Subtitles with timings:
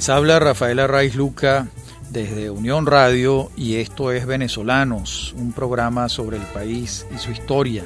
[0.00, 1.68] Les habla Rafael Arraiz Luca
[2.08, 7.84] desde Unión Radio y esto es Venezolanos, un programa sobre el país y su historia.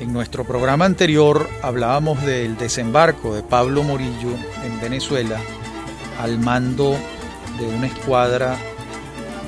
[0.00, 4.34] En nuestro programa anterior hablábamos del desembarco de Pablo Morillo
[4.66, 5.40] en Venezuela
[6.20, 6.94] al mando
[7.58, 8.58] de una escuadra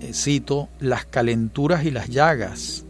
[0.00, 2.84] eh, cito, las calenturas y las llagas.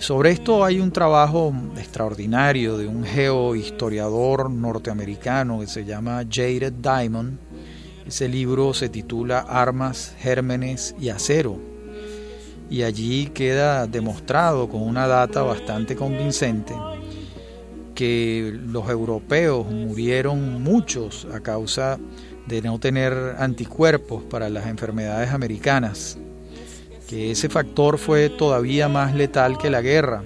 [0.00, 7.38] Sobre esto hay un trabajo extraordinario de un geohistoriador norteamericano que se llama Jaded Diamond.
[8.06, 11.67] Ese libro se titula Armas, Gérmenes y Acero
[12.70, 16.74] y allí queda demostrado con una data bastante convincente
[17.94, 21.98] que los europeos murieron muchos a causa
[22.46, 26.16] de no tener anticuerpos para las enfermedades americanas,
[27.08, 30.22] que ese factor fue todavía más letal que la guerra,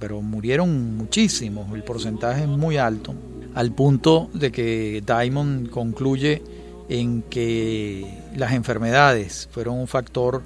[0.00, 3.14] pero murieron muchísimos, el porcentaje es muy alto,
[3.54, 6.42] al punto de que Diamond concluye
[6.88, 10.42] en que las enfermedades fueron un factor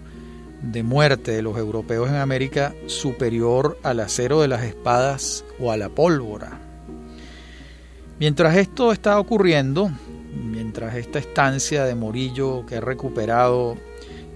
[0.73, 5.77] de muerte de los europeos en América superior al acero de las espadas o a
[5.77, 6.61] la pólvora.
[8.19, 9.91] Mientras esto está ocurriendo,
[10.35, 13.77] mientras esta estancia de Morillo que ha recuperado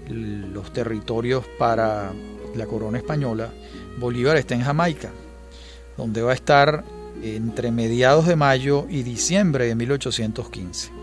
[0.09, 2.11] los territorios para
[2.55, 3.49] la corona española,
[3.99, 5.11] Bolívar está en Jamaica,
[5.97, 6.83] donde va a estar
[7.23, 10.98] entre mediados de mayo y diciembre de 1815.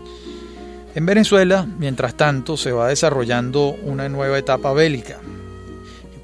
[0.97, 5.19] En Venezuela, mientras tanto, se va desarrollando una nueva etapa bélica.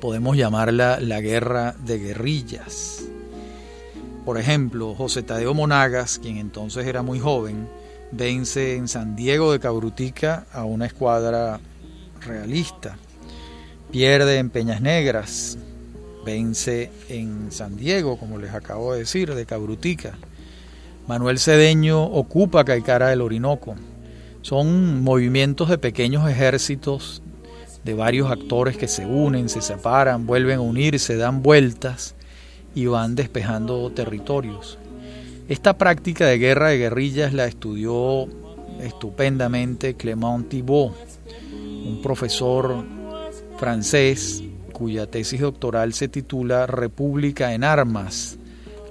[0.02, 3.04] Podemos llamarla la guerra de guerrillas.
[4.26, 7.70] Por ejemplo, José Tadeo Monagas, quien entonces era muy joven,
[8.12, 11.60] vence en San Diego de Cabrutica a una escuadra
[12.26, 12.98] realista.
[13.92, 15.56] Pierde en Peñas Negras,
[16.26, 20.18] vence en San Diego, como les acabo de decir, de Cabrutica.
[21.06, 23.76] Manuel Cedeño ocupa Caicara del Orinoco.
[24.44, 27.24] Son movimientos de pequeños ejércitos
[27.86, 32.14] de varios actores que se unen, se separan, vuelven a unirse, dan vueltas
[32.76, 34.78] y van despejando territorios.
[35.48, 38.28] Esta práctica de guerra de guerrillas la estudió
[38.82, 40.94] estupendamente Clément Thibault,
[41.86, 42.84] un profesor
[43.58, 44.44] francés
[44.74, 48.38] cuya tesis doctoral se titula República en Armas,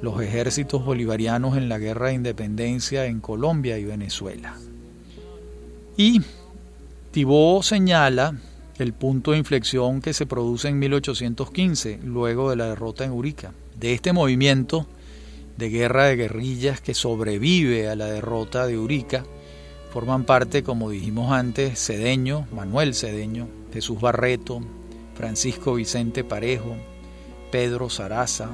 [0.00, 4.56] los ejércitos bolivarianos en la guerra de independencia en Colombia y Venezuela.
[5.96, 6.22] Y
[7.10, 8.34] Thibault señala
[8.78, 13.52] el punto de inflexión que se produce en 1815, luego de la derrota en Urica.
[13.78, 14.86] De este movimiento
[15.56, 19.24] de guerra de guerrillas que sobrevive a la derrota de Urica,
[19.92, 24.60] forman parte, como dijimos antes, Cedeño, Manuel Cedeño, Jesús Barreto,
[25.14, 26.74] Francisco Vicente Parejo,
[27.50, 28.48] Pedro Saraza,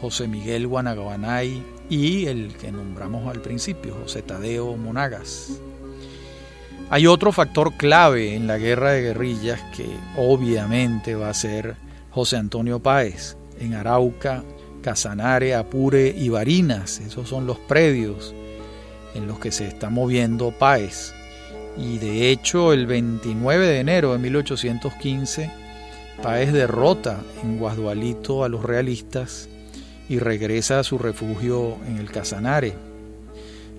[0.00, 5.60] José Miguel Guanagabanay y el que nombramos al principio, José Tadeo Monagas.
[6.88, 11.74] Hay otro factor clave en la guerra de guerrillas que obviamente va a ser
[12.12, 14.44] José Antonio Páez en Arauca,
[14.82, 17.00] Casanare, Apure y Barinas.
[17.00, 18.32] Esos son los predios
[19.16, 21.12] en los que se está moviendo Páez.
[21.76, 25.50] Y de hecho, el 29 de enero de 1815,
[26.22, 29.48] Páez derrota en Guasdualito a los realistas
[30.08, 32.85] y regresa a su refugio en el Casanare.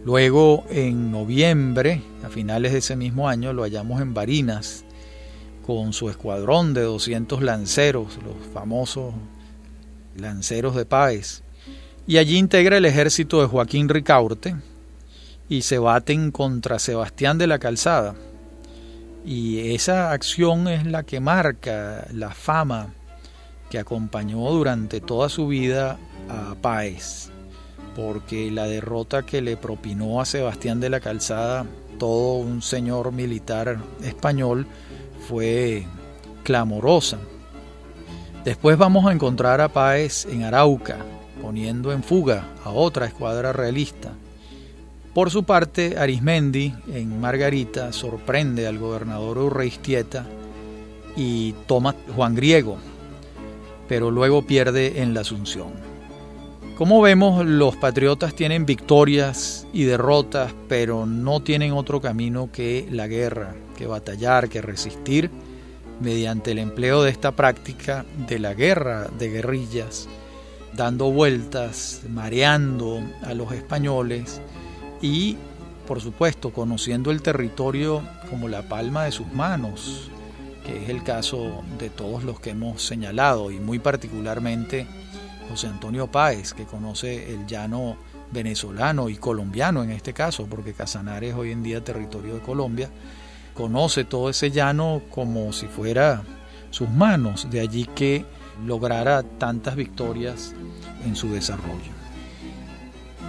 [0.08, 4.86] Luego, en noviembre, a finales de ese mismo año, lo hallamos en Barinas
[5.66, 9.14] con su escuadrón de 200 lanceros, los famosos
[10.16, 11.44] lanceros de Páez.
[12.08, 14.56] Y allí integra el ejército de Joaquín Ricaurte
[15.50, 18.16] y se baten contra Sebastián de la Calzada.
[19.26, 22.94] Y esa acción es la que marca la fama
[23.70, 26.00] que acompañó durante toda su vida
[26.30, 27.30] a Páez,
[27.98, 31.66] porque la derrota que le propinó a Sebastián de la Calzada,
[31.98, 34.68] todo un señor militar español,
[35.28, 35.84] fue
[36.44, 37.18] clamorosa.
[38.46, 41.00] Después vamos a encontrar a Páez en Arauca,
[41.42, 44.14] poniendo en fuga a otra escuadra realista.
[45.16, 50.24] Por su parte, Arismendi en Margarita sorprende al gobernador Urreistieta
[51.16, 52.78] y toma Juan Griego,
[53.88, 55.87] pero luego pierde en la Asunción.
[56.78, 63.08] Como vemos, los patriotas tienen victorias y derrotas, pero no tienen otro camino que la
[63.08, 65.32] guerra, que batallar, que resistir
[66.00, 70.08] mediante el empleo de esta práctica de la guerra de guerrillas,
[70.76, 74.40] dando vueltas, mareando a los españoles
[75.02, 75.36] y,
[75.88, 80.12] por supuesto, conociendo el territorio como la palma de sus manos,
[80.64, 84.86] que es el caso de todos los que hemos señalado y muy particularmente
[85.50, 87.98] José Antonio Páez, que conoce el llano
[88.32, 92.90] venezolano y colombiano en este caso, porque Casanare es hoy en día territorio de Colombia,
[93.54, 96.24] conoce todo ese llano como si fuera
[96.70, 98.26] sus manos, de allí que
[98.66, 100.54] lograra tantas victorias
[101.06, 101.92] en su desarrollo.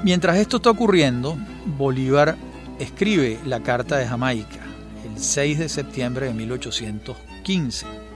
[0.02, 1.36] Mientras esto está ocurriendo,
[1.76, 2.36] Bolívar
[2.78, 4.60] escribe la Carta de Jamaica
[5.04, 8.07] el 6 de septiembre de 1815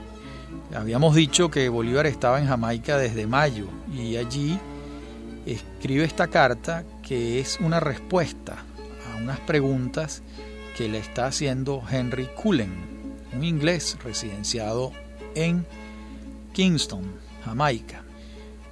[0.75, 4.59] Habíamos dicho que Bolívar estaba en Jamaica desde mayo y allí
[5.45, 8.63] escribe esta carta que es una respuesta
[9.11, 10.23] a unas preguntas
[10.75, 12.73] que le está haciendo Henry Cullen,
[13.33, 14.91] un inglés residenciado
[15.35, 15.65] en
[16.53, 17.03] Kingston,
[17.45, 18.03] Jamaica.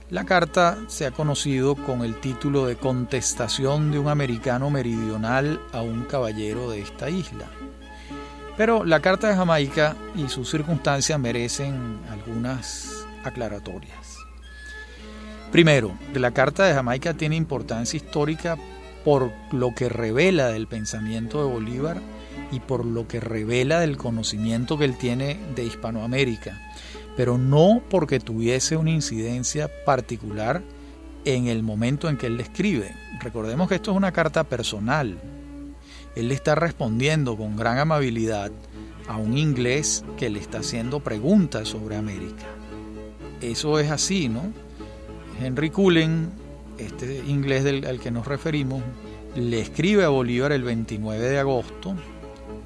[0.09, 5.81] La carta se ha conocido con el título de Contestación de un americano meridional a
[5.81, 7.48] un caballero de esta isla.
[8.57, 14.18] Pero la Carta de Jamaica y sus circunstancias merecen algunas aclaratorias.
[15.51, 18.57] Primero, la Carta de Jamaica tiene importancia histórica
[19.03, 21.98] por lo que revela del pensamiento de Bolívar
[22.51, 26.57] y por lo que revela del conocimiento que él tiene de Hispanoamérica,
[27.18, 30.62] pero no porque tuviese una incidencia particular
[31.25, 32.95] en el momento en que él le escribe.
[33.19, 35.18] Recordemos que esto es una carta personal,
[36.15, 38.51] él le está respondiendo con gran amabilidad
[39.07, 42.45] a un inglés que le está haciendo preguntas sobre América.
[43.41, 44.43] Eso es así, ¿no?
[45.41, 46.29] Henry Cullen,
[46.77, 48.83] este inglés al que nos referimos,
[49.35, 51.95] le escribe a Bolívar el 29 de agosto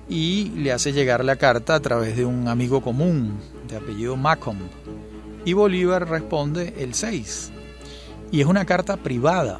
[0.10, 4.60] y le hace llegar la carta a través de un amigo común de apellido Macomb.
[5.46, 7.52] Y Bolívar responde el 6.
[8.32, 9.60] Y es una carta privada.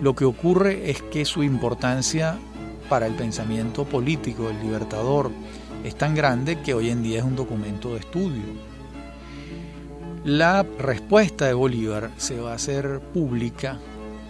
[0.00, 2.38] Lo que ocurre es que su importancia
[2.90, 5.30] para el pensamiento político del libertador
[5.84, 8.42] es tan grande que hoy en día es un documento de estudio.
[10.24, 13.78] La respuesta de Bolívar se va a hacer pública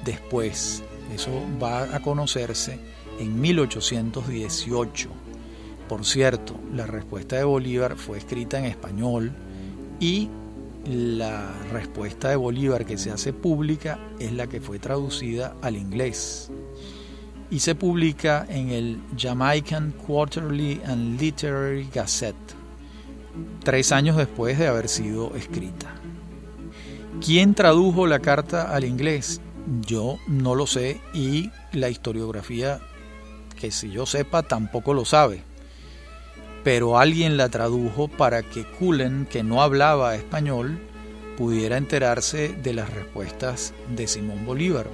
[0.05, 2.79] después, eso va a conocerse
[3.19, 5.09] en 1818.
[5.89, 9.33] Por cierto, la respuesta de Bolívar fue escrita en español
[9.99, 10.29] y
[10.85, 16.51] la respuesta de Bolívar que se hace pública es la que fue traducida al inglés
[17.51, 22.55] y se publica en el Jamaican Quarterly and Literary Gazette,
[23.65, 25.95] tres años después de haber sido escrita.
[27.25, 29.41] ¿Quién tradujo la carta al inglés?
[29.87, 32.81] Yo no lo sé y la historiografía,
[33.61, 35.43] que si yo sepa, tampoco lo sabe.
[36.63, 40.79] Pero alguien la tradujo para que Cullen, que no hablaba español,
[41.37, 44.87] pudiera enterarse de las respuestas de Simón Bolívar.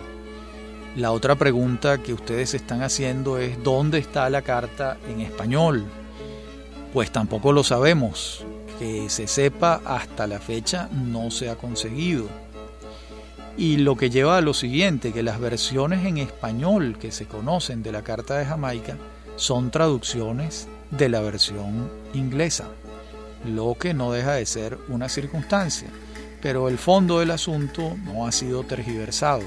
[0.97, 5.85] La otra pregunta que ustedes están haciendo es ¿dónde está la carta en español?
[6.95, 8.47] Pues tampoco lo sabemos.
[8.79, 12.29] Que se sepa hasta la fecha no se ha conseguido.
[13.59, 17.83] Y lo que lleva a lo siguiente, que las versiones en español que se conocen
[17.83, 18.97] de la Carta de Jamaica
[19.37, 22.69] son traducciones de la versión inglesa,
[23.45, 25.88] lo que no deja de ser una circunstancia,
[26.41, 29.43] pero el fondo del asunto no ha sido tergiversado.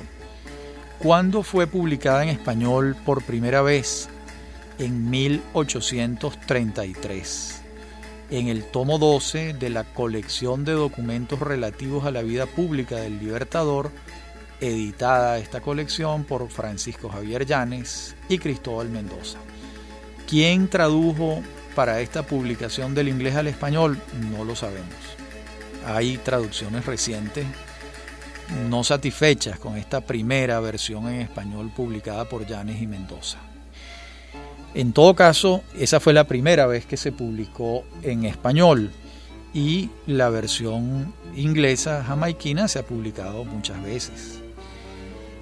[1.00, 4.10] ¿Cuándo fue publicada en español por primera vez?
[4.80, 7.62] en 1833
[8.32, 13.20] en el tomo 12 de la colección de documentos relativos a la vida pública del
[13.20, 13.92] Libertador,
[14.62, 19.40] editada esta colección por Francisco Javier Llanes y Cristóbal Mendoza.
[20.28, 21.42] ¿Quién tradujo
[21.76, 24.00] para esta publicación del inglés al español?
[24.30, 24.94] No lo sabemos.
[25.88, 27.48] Hay traducciones recientes
[28.70, 33.38] no satisfechas con esta primera versión en español publicada por Llanes y Mendoza.
[34.74, 38.92] En todo caso, esa fue la primera vez que se publicó en español
[39.54, 44.40] y la versión inglesa jamaiquina se ha publicado muchas veces.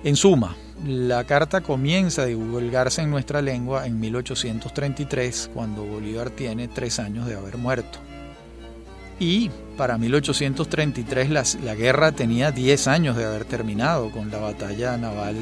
[0.04, 6.68] En suma, la carta comienza a divulgarse en nuestra lengua en 1833, cuando Bolívar tiene
[6.68, 8.00] tres años de haber muerto.
[9.20, 14.98] Y para 1833 la, la guerra tenía 10 años de haber terminado con la batalla
[14.98, 15.36] naval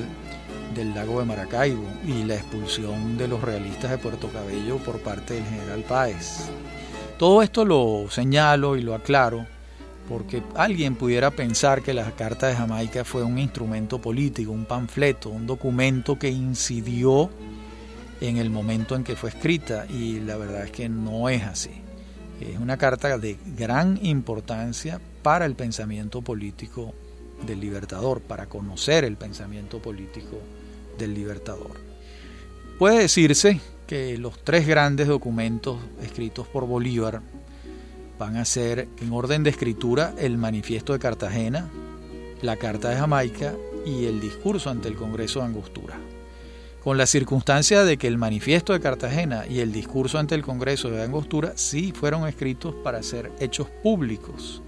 [0.74, 5.36] del lago de Maracaibo y la expulsión de los realistas de Puerto Cabello por parte
[5.36, 6.50] del general Páez.
[7.18, 9.46] Todo esto lo señalo y lo aclaro
[10.10, 15.30] porque alguien pudiera pensar que la Carta de Jamaica fue un instrumento político, un panfleto,
[15.30, 17.30] un documento que incidió
[18.22, 21.72] en el momento en que fue escrita y la verdad es que no es así.
[22.42, 26.94] Es una carta de gran importancia para el pensamiento político
[27.46, 30.38] del libertador, para conocer el pensamiento político
[30.98, 31.80] del libertador.
[32.78, 37.22] Puede decirse que los tres grandes documentos escritos por Bolívar
[38.18, 41.70] van a ser en orden de escritura el Manifiesto de Cartagena,
[42.42, 43.54] la Carta de Jamaica
[43.86, 46.05] y el discurso ante el Congreso de Angostura.
[46.86, 50.92] Con la circunstancia de que el Manifiesto de Cartagena y el discurso ante el Congreso
[50.92, 54.62] de Angostura sí fueron escritos para ser hechos públicos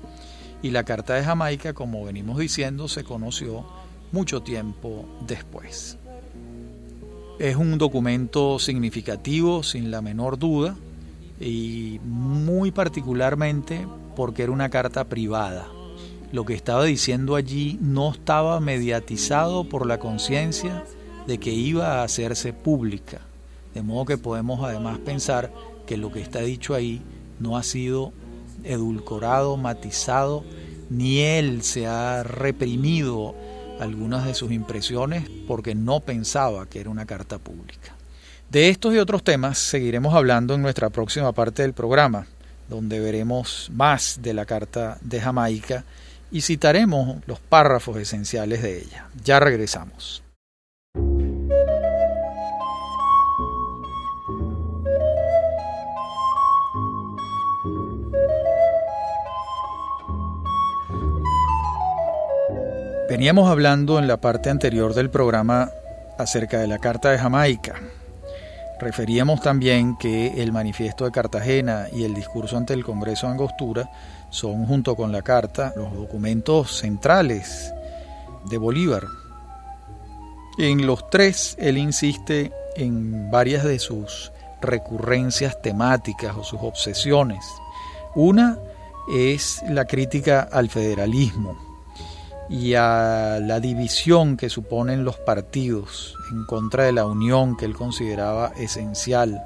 [0.63, 3.67] y la Carta de Jamaica, como venimos diciendo, se conoció
[4.11, 5.99] mucho tiempo después.
[7.37, 10.75] Es un documento significativo, sin la menor duda,
[11.39, 15.67] y muy particularmente porque era una carta privada.
[16.31, 20.83] Lo que estaba diciendo allí no estaba mediatizado por la conciencia
[21.27, 23.19] de que iba a hacerse pública.
[23.73, 25.51] De modo que podemos además pensar
[25.85, 27.01] que lo que está dicho ahí
[27.39, 28.13] no ha sido
[28.63, 30.43] edulcorado, matizado,
[30.89, 33.35] ni él se ha reprimido
[33.79, 37.93] algunas de sus impresiones porque no pensaba que era una carta pública.
[38.49, 42.25] De estos y otros temas seguiremos hablando en nuestra próxima parte del programa,
[42.69, 45.83] donde veremos más de la Carta de Jamaica
[46.31, 49.09] y citaremos los párrafos esenciales de ella.
[49.23, 50.23] Ya regresamos.
[63.09, 65.71] Veníamos hablando en la parte anterior del programa
[66.17, 67.75] acerca de la Carta de Jamaica.
[68.81, 73.89] Referíamos también que el Manifiesto de Cartagena y el discurso ante el Congreso de Angostura
[74.29, 77.73] son, junto con la Carta, los documentos centrales
[78.49, 79.05] de Bolívar.
[80.57, 87.45] En los tres, él insiste en varias de sus recurrencias temáticas o sus obsesiones.
[88.15, 88.57] Una
[89.15, 91.66] es la crítica al federalismo,
[92.49, 97.75] y a la división que suponen los partidos en contra de la unión que él
[97.75, 99.43] consideraba esencial.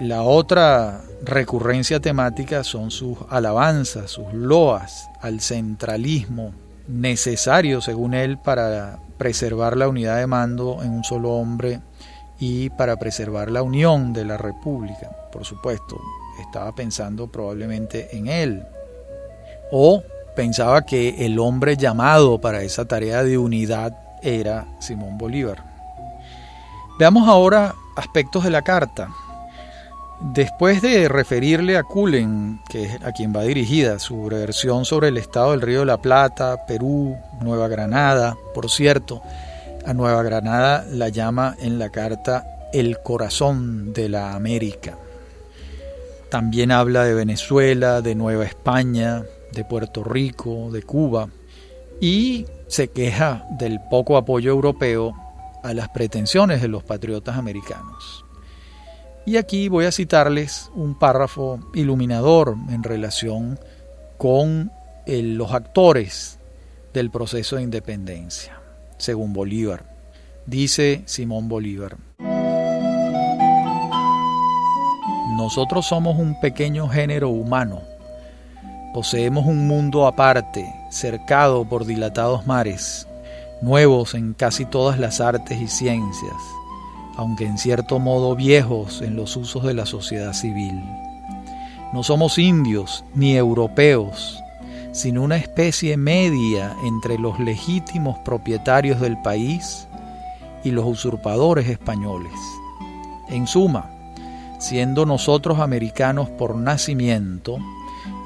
[0.00, 6.52] La otra recurrencia temática son sus alabanzas, sus loas al centralismo
[6.88, 11.80] necesario, según él, para preservar la unidad de mando en un solo hombre
[12.40, 15.10] y para preservar la unión de la República.
[15.30, 16.00] Por supuesto,
[16.40, 18.64] estaba pensando probablemente en él.
[19.70, 20.02] O
[20.34, 25.64] pensaba que el hombre llamado para esa tarea de unidad era Simón Bolívar.
[26.98, 29.08] Veamos ahora aspectos de la carta.
[30.20, 35.16] Después de referirle a Cullen, que es a quien va dirigida, su versión sobre el
[35.16, 39.20] estado del río de la Plata, Perú, Nueva Granada, por cierto,
[39.84, 44.96] a Nueva Granada la llama en la carta el corazón de la América.
[46.30, 51.28] También habla de Venezuela, de Nueva España, de Puerto Rico, de Cuba,
[52.00, 55.14] y se queja del poco apoyo europeo
[55.62, 58.24] a las pretensiones de los patriotas americanos.
[59.24, 63.58] Y aquí voy a citarles un párrafo iluminador en relación
[64.18, 64.72] con
[65.06, 66.38] los actores
[66.92, 68.58] del proceso de independencia,
[68.98, 69.84] según Bolívar.
[70.46, 71.96] Dice Simón Bolívar,
[75.36, 77.82] nosotros somos un pequeño género humano
[78.92, 83.08] Poseemos un mundo aparte, cercado por dilatados mares,
[83.62, 86.36] nuevos en casi todas las artes y ciencias,
[87.16, 90.78] aunque en cierto modo viejos en los usos de la sociedad civil.
[91.94, 94.42] No somos indios ni europeos,
[94.92, 99.88] sino una especie media entre los legítimos propietarios del país
[100.64, 102.32] y los usurpadores españoles.
[103.30, 103.90] En suma,
[104.58, 107.58] siendo nosotros americanos por nacimiento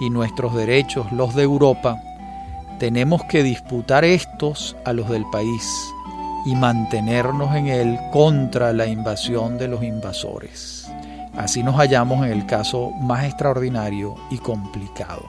[0.01, 2.01] y nuestros derechos los de Europa,
[2.79, 5.67] tenemos que disputar estos a los del país
[6.45, 10.89] y mantenernos en él contra la invasión de los invasores.
[11.37, 15.29] Así nos hallamos en el caso más extraordinario y complicado.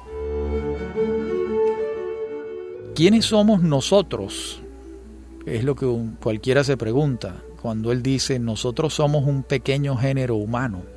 [2.96, 4.62] ¿Quiénes somos nosotros?
[5.46, 5.88] Es lo que
[6.22, 10.97] cualquiera se pregunta cuando él dice nosotros somos un pequeño género humano.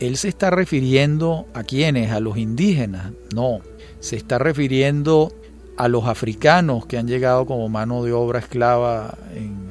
[0.00, 3.12] Él se está refiriendo a quiénes, a los indígenas.
[3.34, 3.60] No,
[4.00, 5.32] se está refiriendo
[5.76, 9.18] a los africanos que han llegado como mano de obra esclava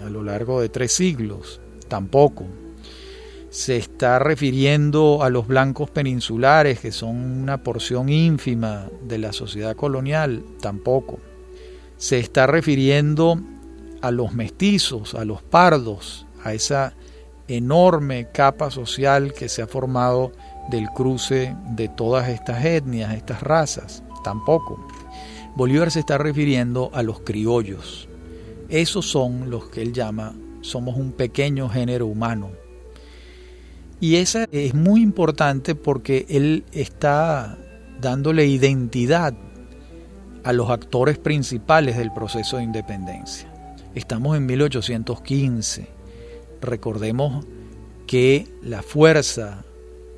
[0.05, 1.61] a lo largo de tres siglos.
[1.87, 2.45] Tampoco.
[3.49, 9.75] Se está refiriendo a los blancos peninsulares, que son una porción ínfima de la sociedad
[9.75, 10.43] colonial.
[10.59, 11.19] Tampoco.
[11.97, 13.39] Se está refiriendo
[14.01, 16.95] a los mestizos, a los pardos, a esa
[17.47, 20.31] enorme capa social que se ha formado
[20.69, 24.03] del cruce de todas estas etnias, estas razas.
[24.23, 24.85] Tampoco.
[25.55, 28.07] Bolívar se está refiriendo a los criollos.
[28.69, 32.51] Esos son los que él llama, somos un pequeño género humano.
[33.99, 37.57] Y esa es muy importante porque él está
[38.01, 39.33] dándole identidad
[40.43, 43.49] a los actores principales del proceso de independencia.
[43.95, 46.02] Estamos en 1815
[46.63, 47.45] Recordemos
[48.07, 49.65] que la fuerza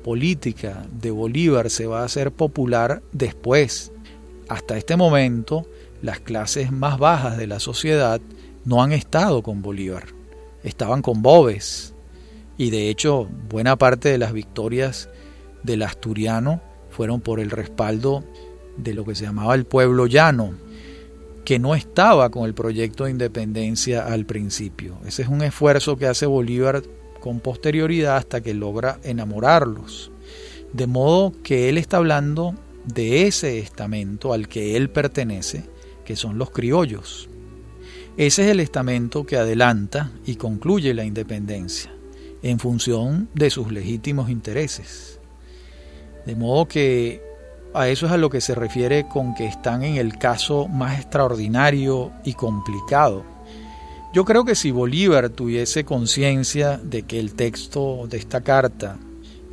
[0.04, 3.92] política de Bolívar se va a hacer popular después.
[4.48, 5.66] Hasta este momento,
[6.02, 8.20] las clases más bajas de la sociedad
[8.64, 10.04] no han estado con Bolívar,
[10.62, 11.94] estaban con Bobes.
[12.56, 15.08] Y de hecho, buena parte de las victorias
[15.64, 18.22] del asturiano fueron por el respaldo
[18.76, 20.54] de lo que se llamaba el pueblo llano,
[21.46, 24.98] que no estaba con el proyecto de independencia al principio.
[25.06, 26.82] Ese es un esfuerzo que hace Bolívar
[27.20, 30.10] con posterioridad hasta que logra enamorarlos.
[30.72, 35.62] De modo que él está hablando de ese estamento al que él pertenece,
[36.04, 37.28] que son los criollos.
[38.16, 41.94] Ese es el estamento que adelanta y concluye la independencia,
[42.42, 45.20] en función de sus legítimos intereses.
[46.26, 47.25] De modo que
[47.76, 50.98] a eso es a lo que se refiere con que están en el caso más
[50.98, 53.24] extraordinario y complicado.
[54.14, 58.96] Yo creo que si Bolívar tuviese conciencia de que el texto de esta carta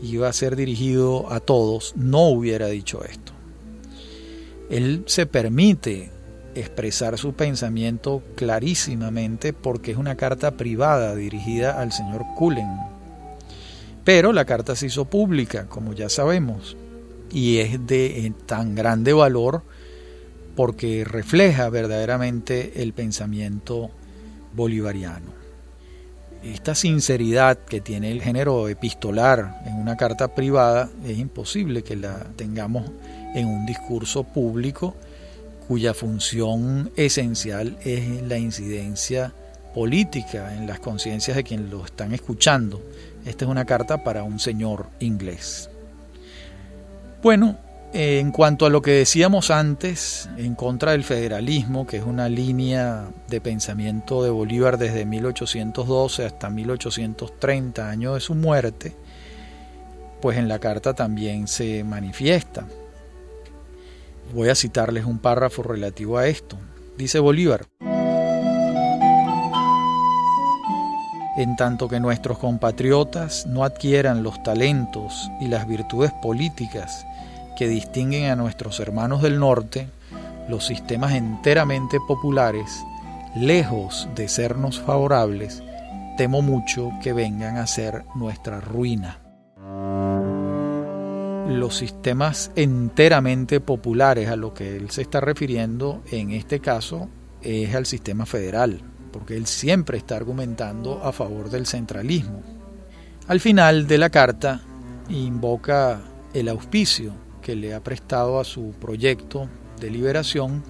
[0.01, 3.33] iba a ser dirigido a todos, no hubiera dicho esto.
[4.69, 6.11] Él se permite
[6.55, 12.69] expresar su pensamiento clarísimamente porque es una carta privada dirigida al señor Cullen.
[14.03, 16.77] Pero la carta se hizo pública, como ya sabemos,
[17.33, 19.63] y es de eh, tan grande valor
[20.55, 23.89] porque refleja verdaderamente el pensamiento
[24.53, 25.33] bolivariano.
[26.43, 32.19] Esta sinceridad que tiene el género epistolar en una carta privada es imposible que la
[32.35, 32.91] tengamos
[33.33, 34.93] en un discurso público
[35.67, 39.33] cuya función esencial es la incidencia
[39.73, 42.81] política en las conciencias de quienes lo están escuchando.
[43.25, 45.69] Esta es una carta para un señor inglés.
[47.23, 47.55] Bueno,
[47.93, 53.07] en cuanto a lo que decíamos antes, en contra del federalismo, que es una línea
[53.29, 58.93] de pensamiento de Bolívar desde 1812 hasta 1830, año de su muerte,
[60.21, 62.65] pues en la carta también se manifiesta.
[64.33, 66.57] Voy a citarles un párrafo relativo a esto.
[66.97, 67.65] Dice Bolívar,
[71.37, 77.05] en tanto que nuestros compatriotas no adquieran los talentos y las virtudes políticas
[77.57, 79.87] que distinguen a nuestros hermanos del norte,
[80.49, 82.83] los sistemas enteramente populares,
[83.35, 85.63] lejos de sernos favorables,
[86.17, 89.19] temo mucho que vengan a ser nuestra ruina.
[91.47, 97.09] Los sistemas enteramente populares a lo que él se está refiriendo en este caso
[97.41, 102.41] es al sistema federal, porque él siempre está argumentando a favor del centralismo.
[103.27, 104.61] Al final de la carta
[105.09, 106.01] invoca
[106.33, 109.47] el auspicio que le ha prestado a su proyecto
[109.79, 110.63] de liberación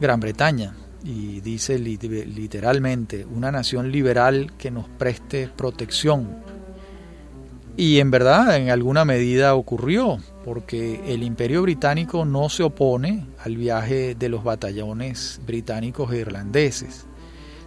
[0.00, 0.74] Gran Bretaña.
[1.04, 6.42] Y dice literalmente, una nación liberal que nos preste protección.
[7.76, 13.56] Y en verdad, en alguna medida ocurrió, porque el imperio británico no se opone al
[13.56, 17.06] viaje de los batallones británicos e irlandeses.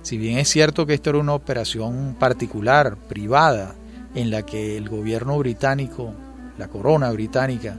[0.01, 3.75] Si bien es cierto que esto era una operación particular, privada,
[4.15, 6.13] en la que el gobierno británico,
[6.57, 7.77] la corona británica,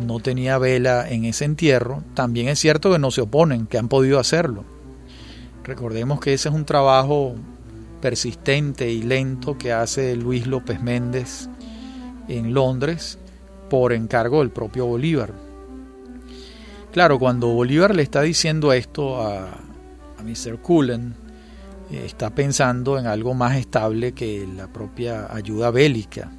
[0.00, 3.88] no tenía vela en ese entierro, también es cierto que no se oponen, que han
[3.88, 4.64] podido hacerlo.
[5.64, 7.34] Recordemos que ese es un trabajo
[8.00, 11.48] persistente y lento que hace Luis López Méndez
[12.28, 13.18] en Londres
[13.68, 15.32] por encargo del propio Bolívar.
[16.92, 19.48] Claro, cuando Bolívar le está diciendo esto a,
[20.24, 20.58] Mr.
[20.60, 21.14] Cullen,
[21.90, 26.32] eh, está pensando en algo más estable que la propia ayuda bélica.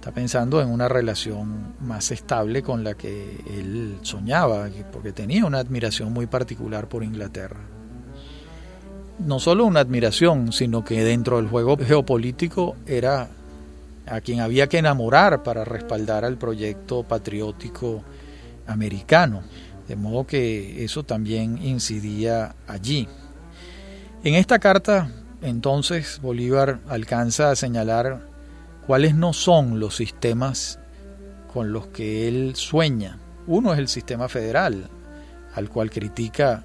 [0.00, 5.58] Está pensando en una relación más estable con la que él soñaba, porque tenía una
[5.58, 7.60] admiración muy particular por Inglaterra.
[9.18, 13.28] No solo una admiración, sino que dentro del juego geopolítico era
[14.06, 18.02] a quien había que enamorar para respaldar al proyecto patriótico
[18.66, 19.42] americano.
[19.86, 23.06] De modo que eso también incidía allí.
[24.24, 25.10] En esta carta,
[25.42, 28.29] entonces, Bolívar alcanza a señalar
[28.86, 30.78] cuáles no son los sistemas
[31.52, 33.18] con los que él sueña.
[33.46, 34.88] Uno es el sistema federal,
[35.54, 36.64] al cual critica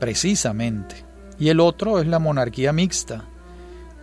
[0.00, 1.04] precisamente,
[1.38, 3.24] y el otro es la monarquía mixta,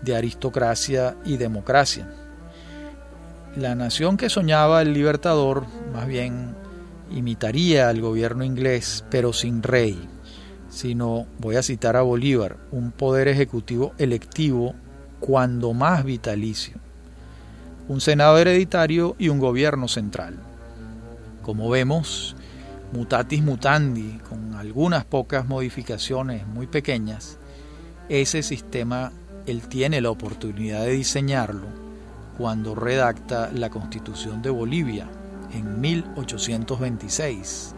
[0.02, 2.08] de aristocracia y democracia.
[3.58, 6.56] La nación que soñaba el libertador más bien
[7.12, 10.00] imitaría al gobierno inglés, pero sin rey,
[10.70, 14.76] sino, voy a citar a Bolívar, un poder ejecutivo electivo
[15.20, 16.78] cuando más vitalicio,
[17.90, 20.36] un Senado hereditario y un gobierno central.
[21.42, 22.36] Como vemos,
[22.94, 27.40] mutatis mutandi, con algunas pocas modificaciones muy pequeñas,
[28.08, 29.12] ese sistema
[29.48, 31.66] él tiene la oportunidad de diseñarlo
[32.38, 35.08] cuando redacta la Constitución de Bolivia
[35.52, 37.74] en 1826.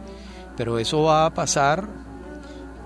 [0.58, 1.88] Pero eso va a pasar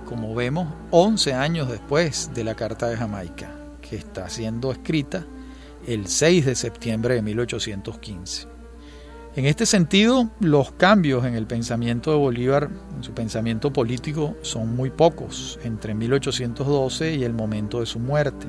[0.08, 3.50] como vemos, 11 años después de la Carta de Jamaica,
[3.82, 5.26] que está siendo escrita
[5.88, 8.48] el 6 de septiembre de 1815.
[9.36, 14.76] En este sentido, los cambios en el pensamiento de Bolívar, en su pensamiento político, son
[14.76, 18.48] muy pocos entre 1812 y el momento de su muerte.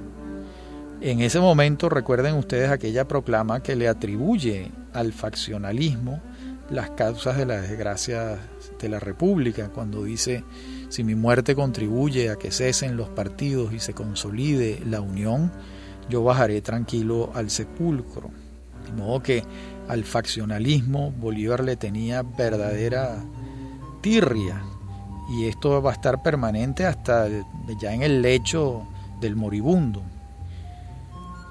[1.00, 6.22] En ese momento, recuerden ustedes aquella proclama que le atribuye al faccionalismo
[6.70, 8.38] las causas de la desgracia
[8.80, 10.44] de la República, cuando dice
[10.88, 15.50] si mi muerte contribuye a que cesen los partidos y se consolide la unión,
[16.08, 18.30] yo bajaré tranquilo al sepulcro.
[18.84, 19.42] De modo que
[19.88, 23.22] al faccionalismo Bolívar le tenía verdadera
[24.00, 24.62] tirria
[25.28, 27.28] y esto va a estar permanente hasta
[27.80, 28.86] ya en el lecho
[29.20, 30.02] del moribundo.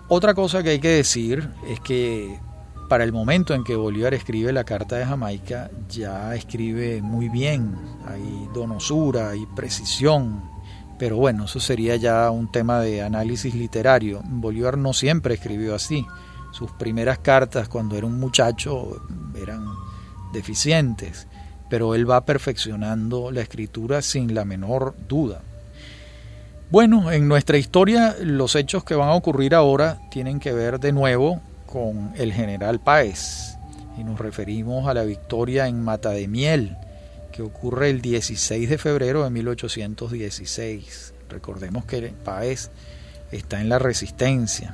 [0.08, 2.40] Otra cosa que hay que decir es que
[2.88, 7.76] para el momento en que Bolívar escribe la Carta de Jamaica, ya escribe muy bien,
[8.08, 10.44] hay donosura, y precisión,
[10.98, 14.22] pero bueno, eso sería ya un tema de análisis literario.
[14.24, 16.06] Bolívar no siempre escribió así,
[16.52, 19.02] sus primeras cartas cuando era un muchacho
[19.36, 19.66] eran
[20.32, 21.28] deficientes,
[21.70, 25.42] pero él va perfeccionando la escritura sin la menor duda.
[26.72, 30.94] Bueno, en nuestra historia los hechos que van a ocurrir ahora tienen que ver de
[30.94, 33.58] nuevo con el general Páez
[33.98, 36.78] y nos referimos a la victoria en Mata de Miel
[37.36, 41.14] que ocurre el 16 de febrero de 1816.
[41.30, 42.72] Recordemos que Páez
[43.32, 44.74] está en la resistencia.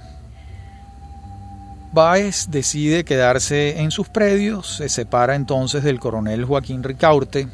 [1.95, 7.47] Páez decide quedarse en sus predios, se separa entonces del coronel Joaquín Ricaurte,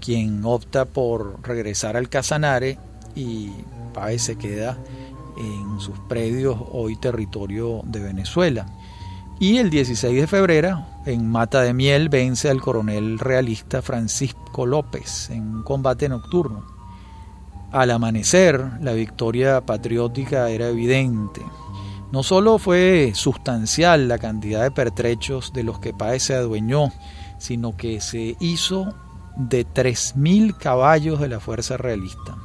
[0.00, 2.78] quien opta por regresar al Casanare
[3.14, 3.50] y
[3.92, 4.78] Páez se queda
[5.36, 8.66] en sus predios, hoy territorio de Venezuela.
[9.42, 15.30] Y el 16 de febrero, en Mata de Miel, vence al coronel realista Francisco López
[15.30, 16.66] en un combate nocturno.
[17.72, 21.40] Al amanecer, la victoria patriótica era evidente.
[22.12, 26.92] No solo fue sustancial la cantidad de pertrechos de los que Páez se adueñó,
[27.38, 28.94] sino que se hizo
[29.36, 32.36] de 3.000 caballos de la fuerza realista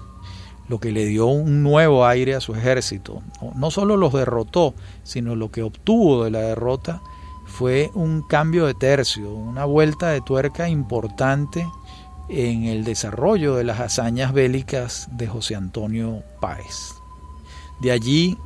[0.67, 3.21] lo que le dio un nuevo aire a su ejército.
[3.56, 4.73] No solo los derrotó,
[5.04, 7.01] sino lo que obtuvo de la derrota
[7.45, 11.67] fue un cambio de tercio, una vuelta de tuerca importante
[12.28, 16.95] en el desarrollo de las hazañas bélicas de José Antonio Páez.
[17.82, 18.38] De allí,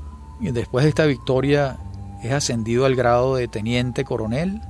[0.41, 1.77] después de esta victoria,
[2.21, 4.61] es ascendido al grado de teniente coronel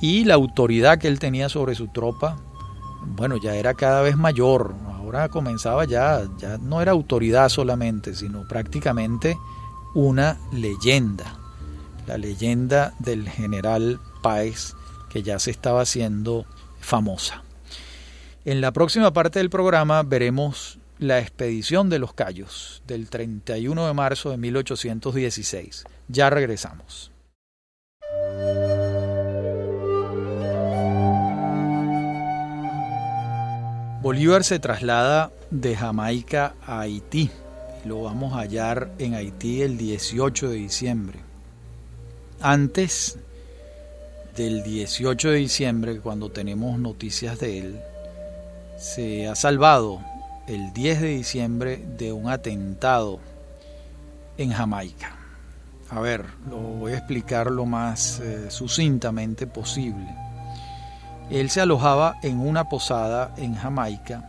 [0.00, 2.36] y la autoridad que él tenía sobre su tropa,
[3.16, 4.74] bueno, ya era cada vez mayor,
[5.16, 9.36] ahora comenzaba ya, ya no era autoridad solamente, sino prácticamente
[9.94, 11.36] una leyenda,
[12.06, 14.74] la leyenda del general Páez
[15.08, 16.46] que ya se estaba haciendo
[16.80, 17.42] famosa.
[18.44, 23.94] En la próxima parte del programa veremos la expedición de los Cayos del 31 de
[23.94, 25.84] marzo de 1816.
[26.06, 27.10] Ya regresamos.
[34.02, 37.30] Bolívar se traslada de Jamaica a Haití.
[37.84, 41.18] Lo vamos a hallar en Haití el 18 de diciembre.
[42.40, 43.18] Antes
[44.34, 47.80] del 18 de diciembre, cuando tenemos noticias de él,
[48.78, 50.00] se ha salvado
[50.48, 53.20] el 10 de diciembre de un atentado
[54.38, 55.14] en Jamaica.
[55.90, 60.06] A ver, lo voy a explicar lo más eh, sucintamente posible.
[61.30, 64.28] Él se alojaba en una posada en Jamaica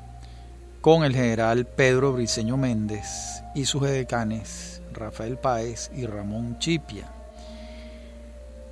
[0.81, 7.07] con el general Pedro Briceño Méndez y sus edecanes Rafael Páez y Ramón Chipia.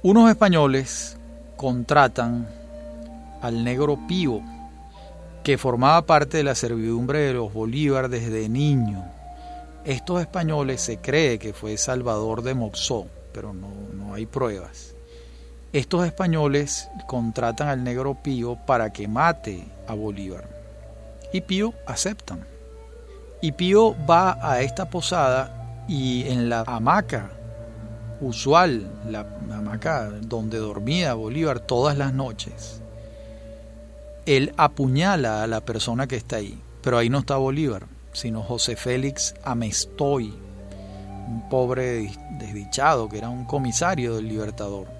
[0.04, 1.18] Unos españoles
[1.58, 2.48] contratan
[3.42, 4.42] al negro Pío,
[5.44, 9.06] que formaba parte de la servidumbre de los Bolívar desde niño.
[9.86, 14.94] Estos españoles se cree que fue Salvador de Moxó, pero no, no hay pruebas.
[15.72, 20.48] Estos españoles contratan al negro Pío para que mate a Bolívar.
[21.32, 22.44] Y Pío aceptan.
[23.40, 27.30] Y Pío va a esta posada y en la hamaca
[28.20, 32.82] usual, la hamaca donde dormía Bolívar todas las noches,
[34.26, 36.60] él apuñala a la persona que está ahí.
[36.82, 40.34] Pero ahí no está Bolívar, sino José Félix Amestoy,
[41.28, 44.99] un pobre desdichado que era un comisario del Libertador.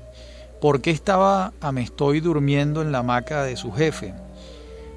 [0.62, 4.14] ¿Por qué estaba Amestoy durmiendo en la hamaca de su jefe?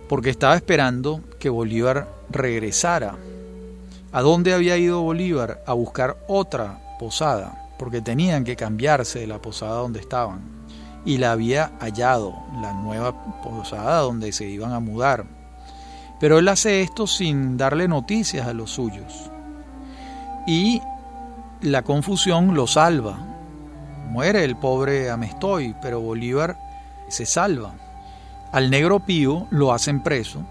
[0.08, 3.16] Porque estaba esperando que Bolívar regresara.
[4.12, 5.62] ¿A dónde había ido Bolívar?
[5.66, 10.40] A buscar otra posada porque tenían que cambiarse de la posada donde estaban.
[11.04, 15.24] Y la había hallado, la nueva posada donde se iban a mudar.
[16.20, 19.28] Pero él hace esto sin darle noticias a los suyos.
[20.46, 20.80] Y
[21.60, 23.18] la confusión lo salva.
[24.08, 26.58] Muere el pobre Amestoy, pero Bolívar
[27.08, 27.74] se salva.
[28.52, 30.44] Al negro Pío lo hacen preso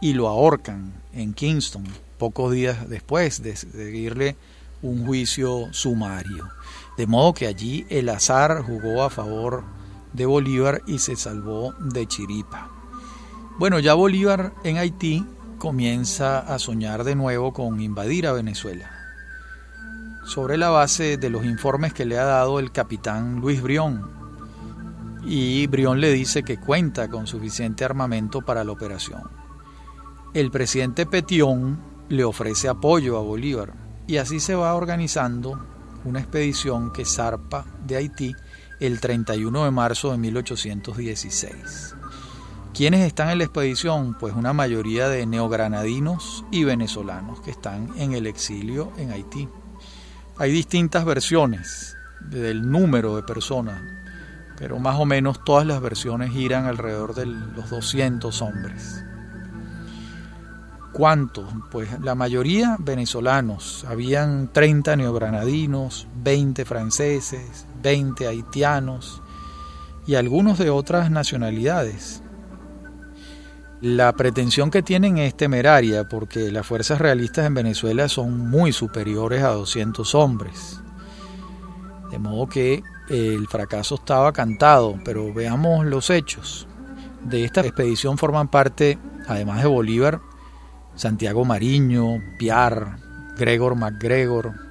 [0.00, 1.84] y lo ahorcan en Kingston,
[2.18, 4.36] pocos días después de seguirle
[4.82, 6.48] un juicio sumario.
[6.96, 9.64] De modo que allí el azar jugó a favor
[10.12, 12.70] de Bolívar y se salvó de Chiripa.
[13.58, 15.26] Bueno, ya Bolívar en Haití
[15.58, 18.97] comienza a soñar de nuevo con invadir a Venezuela.
[20.28, 24.10] Sobre la base de los informes que le ha dado el capitán Luis Brión.
[25.24, 29.22] Y Brión le dice que cuenta con suficiente armamento para la operación.
[30.34, 33.72] El presidente Petión le ofrece apoyo a Bolívar
[34.06, 35.64] y así se va organizando
[36.04, 38.34] una expedición que zarpa de Haití
[38.80, 41.94] el 31 de marzo de 1816.
[42.74, 44.14] ¿Quiénes están en la expedición?
[44.20, 49.48] Pues una mayoría de neogranadinos y venezolanos que están en el exilio en Haití.
[50.40, 53.80] Hay distintas versiones del número de personas,
[54.56, 59.04] pero más o menos todas las versiones giran alrededor de los 200 hombres.
[60.92, 61.44] ¿Cuántos?
[61.72, 63.84] Pues la mayoría venezolanos.
[63.88, 69.20] Habían 30 neogranadinos, 20 franceses, 20 haitianos
[70.06, 72.22] y algunos de otras nacionalidades.
[73.80, 79.44] La pretensión que tienen es temeraria porque las fuerzas realistas en Venezuela son muy superiores
[79.44, 80.80] a 200 hombres.
[82.10, 86.66] De modo que el fracaso estaba cantado, pero veamos los hechos.
[87.22, 90.20] De esta expedición forman parte, además de Bolívar,
[90.96, 92.98] Santiago Mariño, Piar,
[93.36, 94.67] Gregor MacGregor.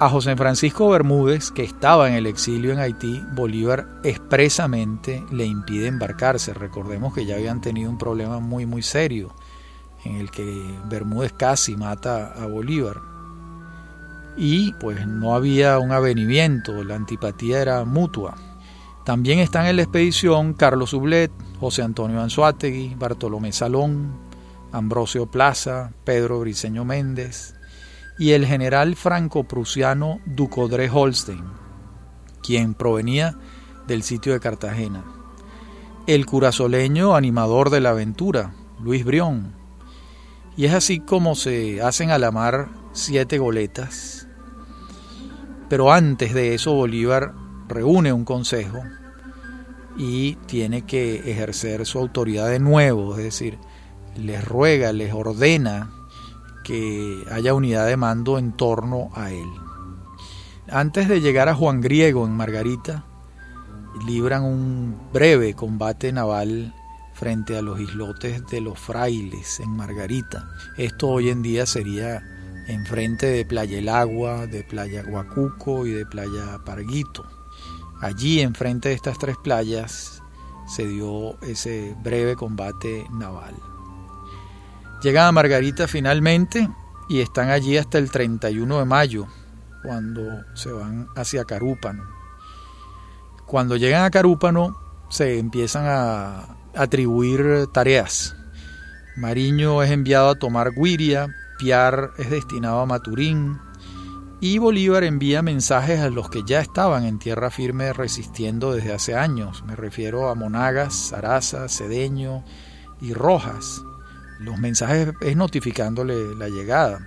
[0.00, 5.88] A José Francisco Bermúdez, que estaba en el exilio en Haití, Bolívar expresamente le impide
[5.88, 6.54] embarcarse.
[6.54, 9.34] Recordemos que ya habían tenido un problema muy muy serio
[10.04, 10.44] en el que
[10.88, 13.00] Bermúdez casi mata a Bolívar.
[14.36, 18.36] Y pues no había un avenimiento, la antipatía era mutua.
[19.04, 24.12] También están en la expedición Carlos Ublet, José Antonio Anzuategui, Bartolomé Salón,
[24.70, 27.57] Ambrosio Plaza, Pedro Briceño Méndez
[28.18, 31.44] y el general franco-prusiano Ducodré Holstein,
[32.42, 33.38] quien provenía
[33.86, 35.04] del sitio de Cartagena,
[36.06, 39.54] el curazoleño animador de la aventura, Luis Brión,
[40.56, 44.26] y es así como se hacen a la mar siete goletas.
[45.68, 47.34] Pero antes de eso Bolívar
[47.68, 48.82] reúne un consejo
[49.96, 53.58] y tiene que ejercer su autoridad de nuevo, es decir,
[54.16, 55.97] les ruega, les ordena
[56.68, 59.48] que haya unidad de mando en torno a él.
[60.70, 63.06] Antes de llegar a Juan Griego en Margarita,
[64.06, 66.74] libran un breve combate naval
[67.14, 70.46] frente a los islotes de los frailes en Margarita.
[70.76, 72.22] Esto hoy en día sería
[72.66, 77.24] enfrente de Playa El Agua, de Playa Guacuco y de Playa Parguito.
[78.02, 80.22] Allí, enfrente de estas tres playas,
[80.66, 83.54] se dio ese breve combate naval.
[85.02, 86.68] Llegan a Margarita finalmente
[87.08, 89.26] y están allí hasta el 31 de mayo,
[89.82, 90.22] cuando
[90.54, 92.04] se van hacia Carúpano.
[93.46, 94.76] Cuando llegan a Carúpano
[95.08, 98.36] se empiezan a atribuir tareas.
[99.16, 103.58] Mariño es enviado a tomar Guiria, Piar es destinado a Maturín
[104.40, 109.16] y Bolívar envía mensajes a los que ya estaban en tierra firme resistiendo desde hace
[109.16, 109.64] años.
[109.64, 112.44] Me refiero a Monagas, Saraza, Cedeño
[113.00, 113.82] y Rojas.
[114.38, 117.06] Los mensajes es notificándole la llegada.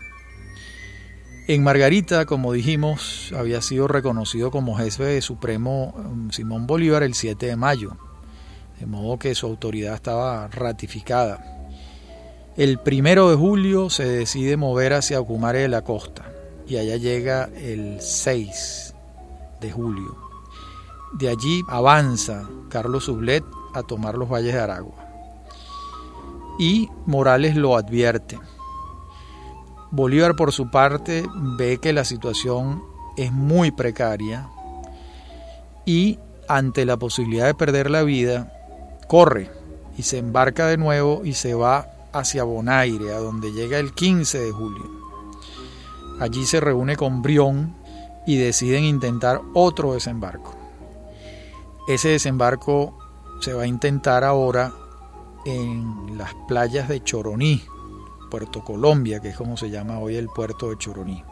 [1.47, 7.45] En Margarita, como dijimos, había sido reconocido como jefe supremo um, Simón Bolívar el 7
[7.45, 7.97] de mayo,
[8.79, 11.69] de modo que su autoridad estaba ratificada.
[12.57, 16.31] El primero de julio se decide mover hacia Ocumare de la Costa
[16.67, 18.93] y allá llega el 6
[19.61, 20.17] de julio.
[21.13, 25.00] De allí avanza Carlos Sublet a tomar los valles de Aragua.
[26.61, 28.37] Y Morales lo advierte.
[29.89, 31.25] Bolívar por su parte
[31.57, 32.83] ve que la situación
[33.17, 34.47] es muy precaria
[35.87, 38.53] y ante la posibilidad de perder la vida,
[39.07, 39.49] corre
[39.97, 44.37] y se embarca de nuevo y se va hacia Bonaire, a donde llega el 15
[44.37, 44.85] de julio.
[46.19, 47.75] Allí se reúne con Brión
[48.27, 50.53] y deciden intentar otro desembarco.
[51.87, 52.99] Ese desembarco
[53.39, 54.71] se va a intentar ahora
[55.45, 57.63] en las playas de Choroní,
[58.29, 61.23] Puerto Colombia, que es como se llama hoy el puerto de Choroní.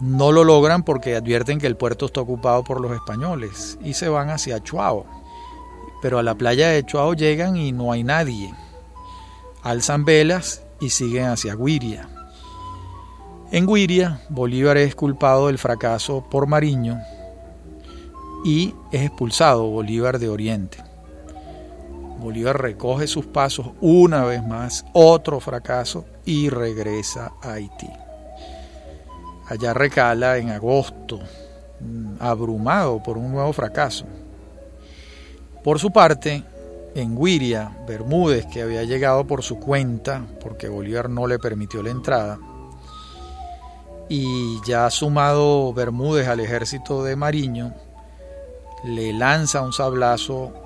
[0.00, 4.08] No lo logran porque advierten que el puerto está ocupado por los españoles y se
[4.08, 5.06] van hacia Chuao.
[6.02, 8.52] Pero a la playa de Chuao llegan y no hay nadie
[9.64, 12.06] alzan velas y siguen hacia Guiria.
[13.50, 17.00] En Guiria, Bolívar es culpado del fracaso por Mariño
[18.44, 20.78] y es expulsado Bolívar de Oriente.
[22.24, 27.90] Bolívar recoge sus pasos una vez más, otro fracaso, y regresa a Haití.
[29.46, 31.20] Allá recala en agosto,
[31.80, 34.06] mm, abrumado por un nuevo fracaso.
[35.62, 36.42] Por su parte,
[36.94, 41.90] en Guiria, Bermúdez, que había llegado por su cuenta, porque Bolívar no le permitió la
[41.90, 42.38] entrada,
[44.08, 47.74] y ya sumado Bermúdez al ejército de Mariño,
[48.82, 50.63] le lanza un sablazo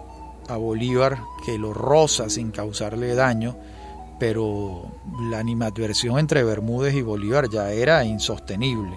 [0.49, 3.57] a Bolívar que lo roza sin causarle daño,
[4.19, 4.91] pero
[5.31, 8.97] la animadversión entre Bermúdez y Bolívar ya era insostenible.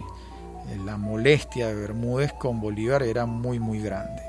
[0.86, 4.22] La molestia de Bermúdez con Bolívar era muy muy grande.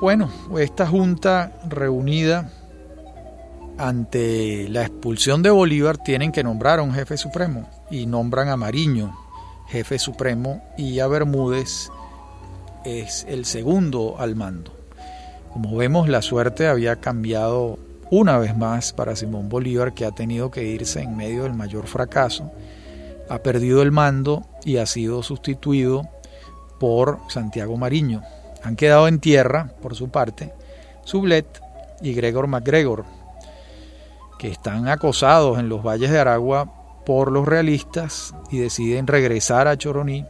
[0.00, 2.50] Bueno, esta junta reunida
[3.76, 8.56] ante la expulsión de Bolívar tienen que nombrar a un jefe supremo y nombran a
[8.56, 9.14] Mariño,
[9.68, 11.90] jefe supremo, y a Bermúdez
[12.84, 14.79] es el segundo al mando.
[15.52, 17.78] Como vemos, la suerte había cambiado
[18.10, 21.86] una vez más para Simón Bolívar, que ha tenido que irse en medio del mayor
[21.86, 22.50] fracaso,
[23.28, 26.08] ha perdido el mando y ha sido sustituido
[26.78, 28.22] por Santiago Mariño,
[28.62, 30.52] han quedado en tierra, por su parte,
[31.04, 31.46] Sublet
[32.00, 33.04] y Gregor MacGregor,
[34.38, 36.72] que están acosados en los valles de Aragua
[37.04, 40.26] por los realistas y deciden regresar a Choroní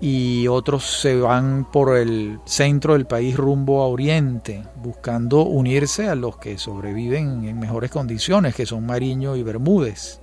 [0.00, 6.14] y otros se van por el centro del país rumbo a Oriente, buscando unirse a
[6.14, 10.20] los que sobreviven en mejores condiciones, que son Mariño y Bermúdez.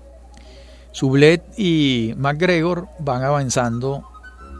[0.91, 4.07] Sublet y MacGregor van avanzando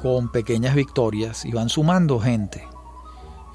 [0.01, 2.67] con pequeñas victorias y van sumando gente.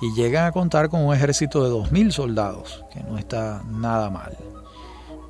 [0.01, 4.35] Y llegan a contar con un ejército de 2.000 soldados, que no está nada mal.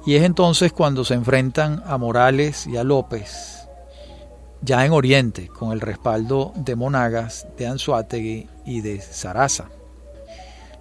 [0.06, 3.60] Y es entonces cuando se enfrentan a Morales y a López,
[4.62, 9.68] ya en Oriente, con el respaldo de Monagas, de Anzuategui y de Saraza.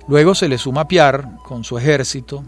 [0.07, 2.43] Luego se le suma Piar con su ejército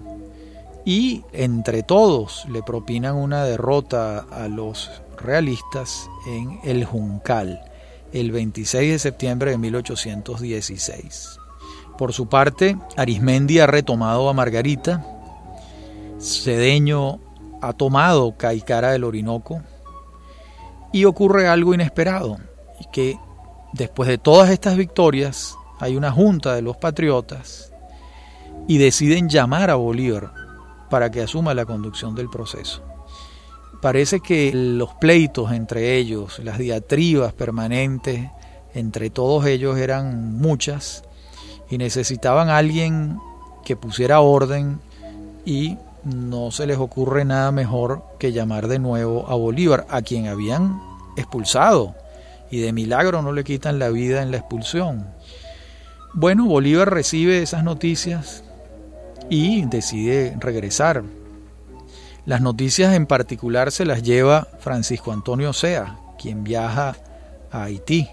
[0.84, 7.62] y entre todos le propinan una derrota a los realistas en el Juncal
[8.12, 11.40] el 26 de septiembre de 1816.
[11.98, 15.06] Por su parte, Arismendi ha retomado a Margarita,
[16.20, 17.20] Cedeño
[17.62, 19.62] ha tomado Caicara del Orinoco
[20.92, 22.38] y ocurre algo inesperado,
[22.92, 23.18] que
[23.74, 27.72] después de todas estas victorias hay una junta de los patriotas
[28.68, 30.32] y deciden llamar a Bolívar
[30.90, 32.84] para que asuma la conducción del proceso.
[33.82, 38.30] Parece que los pleitos entre ellos, las diatribas permanentes
[38.74, 41.04] entre todos ellos eran muchas
[41.70, 43.18] y necesitaban a alguien
[43.66, 44.80] que pusiera orden
[45.46, 50.28] y no se les ocurre nada mejor que llamar de nuevo a Bolívar, a quien
[50.28, 50.82] habían
[51.18, 51.96] expulsado
[52.52, 55.08] y de milagro no le quitan la vida en la expulsión.
[56.14, 58.44] Bueno, Bolívar recibe esas noticias
[59.30, 61.04] y decide regresar.
[62.26, 66.98] Las noticias en particular se las lleva Francisco Antonio Sea, quien viaja
[67.50, 68.10] a Haití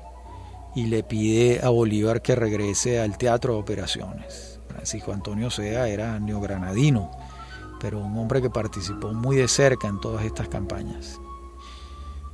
[0.76, 4.60] y le pide a Bolívar que regrese al teatro de operaciones.
[4.68, 7.10] Francisco Antonio Sea era neogranadino,
[7.80, 11.20] pero un hombre que participó muy de cerca en todas estas campañas.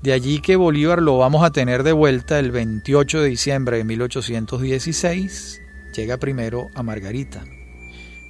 [0.03, 3.84] De allí que Bolívar lo vamos a tener de vuelta el 28 de diciembre de
[3.84, 5.61] 1816,
[5.97, 7.45] llega primero a Margarita.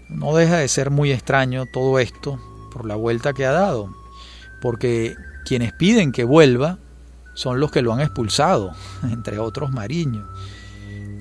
[0.09, 2.39] No deja de ser muy extraño todo esto
[2.73, 3.93] por la vuelta que ha dado,
[4.61, 6.79] porque quienes piden que vuelva
[7.35, 8.73] son los que lo han expulsado,
[9.11, 10.29] entre otros Mariño.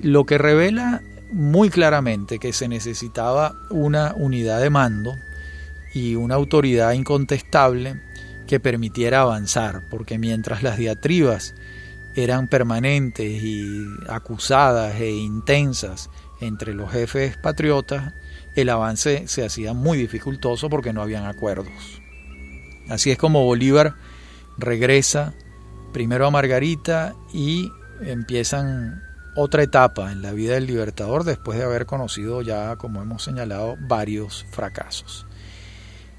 [0.02, 5.14] Lo que revela muy claramente que se necesitaba una unidad de mando
[5.94, 8.00] y una autoridad incontestable
[8.46, 11.54] que permitiera avanzar, porque mientras las diatribas
[12.14, 18.12] eran permanentes y acusadas e intensas entre los jefes patriotas,
[18.54, 22.02] el avance se hacía muy dificultoso porque no habían acuerdos.
[22.88, 23.94] Así es como Bolívar
[24.58, 25.32] regresa
[25.92, 27.72] primero a Margarita y
[28.02, 29.02] empiezan
[29.36, 33.76] otra etapa en la vida del libertador después de haber conocido ya, como hemos señalado,
[33.80, 35.23] varios fracasos.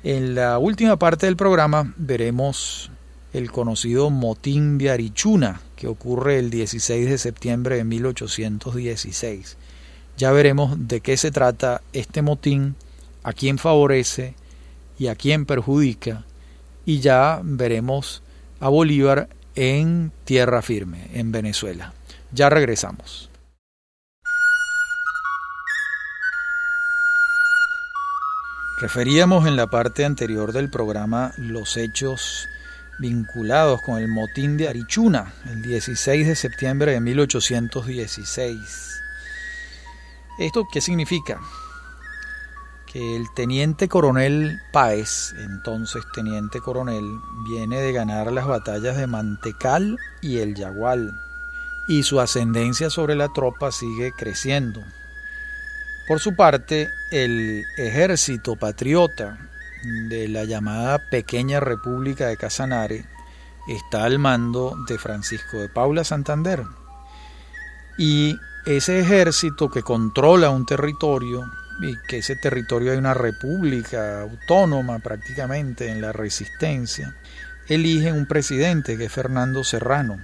[0.08, 2.92] En la última parte del programa veremos
[3.34, 9.58] el conocido motín de Arichuna, que ocurre el 16 de septiembre de 1816.
[10.16, 12.76] Ya veremos de qué se trata este motín,
[13.24, 14.36] a quién favorece
[15.00, 16.24] y a quién perjudica,
[16.86, 18.22] y ya veremos
[18.60, 21.96] a Bolívar en tierra firme, en Venezuela.
[22.32, 23.32] Ya regresamos.
[28.78, 32.50] Referíamos en la parte anterior del programa los hechos
[33.00, 39.02] vinculados con el motín de Arichuna, el 16 de septiembre de 1816.
[40.40, 41.40] ¿Esto qué significa?
[42.92, 47.06] Que el teniente coronel Páez, entonces teniente coronel,
[47.48, 51.18] viene de ganar las batallas de Mantecal y el Yagual,
[51.88, 54.84] y su ascendencia sobre la tropa sigue creciendo.
[56.08, 59.40] Por su parte, el ejército patriota
[60.08, 63.06] de la llamada Pequeña República de Casanare
[63.68, 66.62] está al mando de Francisco de Paula Santander.
[67.98, 68.38] Y
[68.68, 71.44] ese ejército que controla un territorio,
[71.82, 77.16] y que ese territorio hay una república autónoma prácticamente en la resistencia,
[77.68, 80.20] elige un presidente que es Fernando Serrano.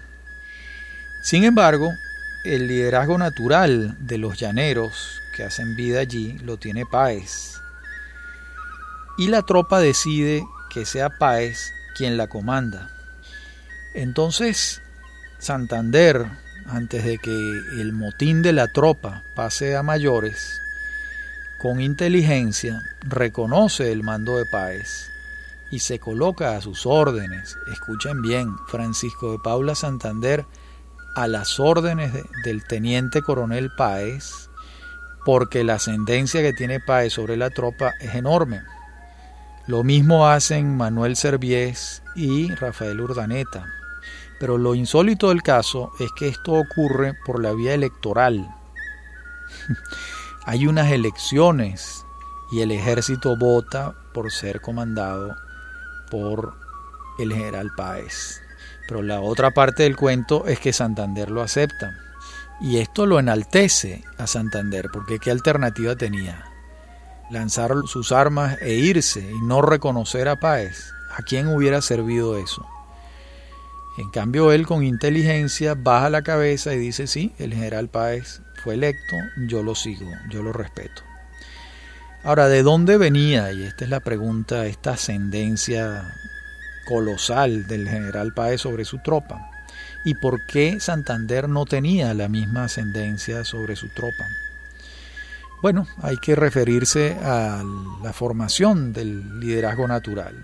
[1.24, 1.92] Sin embargo,
[2.44, 7.62] el liderazgo natural de los llaneros que hacen vida allí lo tiene Páez.
[9.18, 12.90] Y la tropa decide que sea Páez quien la comanda.
[13.94, 14.82] Entonces,
[15.40, 16.28] Santander,
[16.66, 17.36] antes de que
[17.80, 20.62] el motín de la tropa pase a mayores,
[21.62, 25.10] con inteligencia reconoce el mando de Páez
[25.72, 27.58] y se coloca a sus órdenes.
[27.72, 30.46] Escuchen bien, Francisco de Paula Santander
[31.16, 32.14] a las órdenes
[32.46, 34.50] del teniente coronel Páez
[35.26, 38.61] porque la ascendencia que tiene Páez sobre la tropa es enorme.
[39.67, 43.65] Lo mismo hacen Manuel Serviés y Rafael Urdaneta.
[44.39, 48.55] Pero lo insólito del caso es que esto ocurre por la vía electoral.
[50.45, 52.03] Hay unas elecciones
[52.51, 55.36] y el ejército vota por ser comandado
[56.09, 56.55] por
[57.19, 58.41] el general Páez.
[58.88, 61.91] Pero la otra parte del cuento es que Santander lo acepta.
[62.62, 66.45] Y esto lo enaltece a Santander, porque ¿qué alternativa tenía?
[67.32, 70.93] Lanzar sus armas e irse y no reconocer a Páez.
[71.18, 72.64] ¿A quién hubiera servido eso?
[73.97, 78.76] En cambio, él con inteligencia baja la cabeza y dice, sí, el general Páez fue
[78.76, 79.16] electo,
[79.47, 81.01] yo lo sigo, yo lo respeto.
[82.24, 83.51] Ahora, ¿de dónde venía?
[83.53, 86.14] Y esta es la pregunta, esta ascendencia
[86.88, 89.51] colosal del general Páez sobre su tropa
[90.04, 94.28] y por qué Santander no tenía la misma ascendencia sobre su tropa.
[95.62, 97.64] Bueno, hay que referirse a
[98.02, 100.43] la formación del liderazgo natural.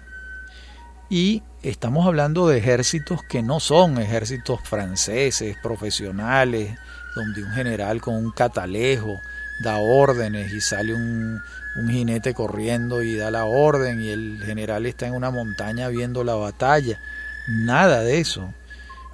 [1.10, 6.78] Y estamos hablando de ejércitos que no son ejércitos franceses, profesionales,
[7.16, 9.20] donde un general con un catalejo
[9.64, 11.42] da órdenes y sale un,
[11.78, 16.24] un jinete corriendo y da la orden y el general está en una montaña viendo
[16.24, 17.00] la batalla.
[17.48, 18.54] Nada de eso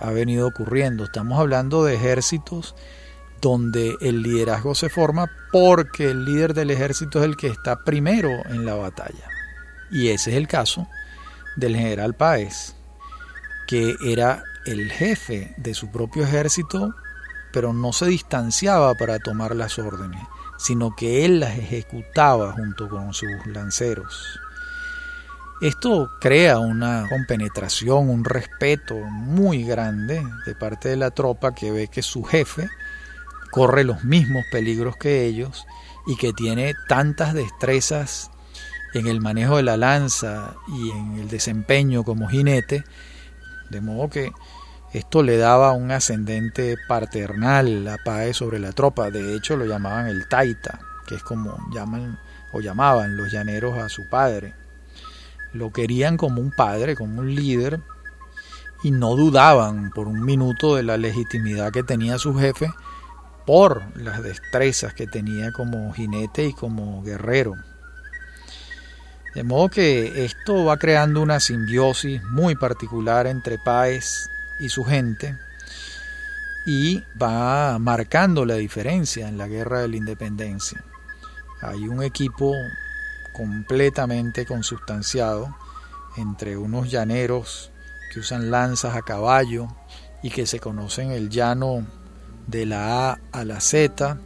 [0.03, 1.05] ha venido ocurriendo.
[1.05, 2.75] Estamos hablando de ejércitos
[3.41, 8.29] donde el liderazgo se forma porque el líder del ejército es el que está primero
[8.49, 9.27] en la batalla.
[9.89, 10.87] Y ese es el caso
[11.55, 12.75] del general Páez,
[13.67, 16.93] que era el jefe de su propio ejército,
[17.53, 20.21] pero no se distanciaba para tomar las órdenes,
[20.57, 24.39] sino que él las ejecutaba junto con sus lanceros.
[25.63, 31.87] Esto crea una compenetración, un respeto muy grande de parte de la tropa que ve
[31.87, 32.67] que su jefe
[33.49, 35.65] corre los mismos peligros que ellos
[36.05, 38.29] y que tiene tantas destrezas
[38.93, 42.83] en el manejo de la lanza y en el desempeño como jinete,
[43.69, 44.33] de modo que
[44.91, 50.07] esto le daba un ascendente paternal a Pae sobre la tropa, de hecho lo llamaban
[50.07, 52.19] el taita, que es como llaman
[52.51, 54.61] o llamaban los llaneros a su padre.
[55.53, 57.79] Lo querían como un padre, como un líder,
[58.83, 62.69] y no dudaban por un minuto de la legitimidad que tenía su jefe
[63.45, 67.55] por las destrezas que tenía como jinete y como guerrero.
[69.35, 74.29] De modo que esto va creando una simbiosis muy particular entre Páez
[74.59, 75.37] y su gente
[76.65, 80.83] y va marcando la diferencia en la guerra de la independencia.
[81.61, 82.53] Hay un equipo
[83.33, 85.55] completamente consubstanciado
[86.17, 87.71] entre unos llaneros
[88.13, 89.67] que usan lanzas a caballo
[90.21, 91.85] y que se conocen el llano
[92.47, 94.17] de la A a la Z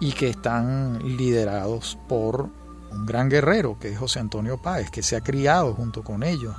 [0.00, 2.48] y que están liderados por
[2.90, 6.56] un gran guerrero que es José Antonio Páez, que se ha criado junto con ellos